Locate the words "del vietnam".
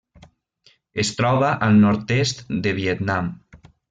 2.63-3.29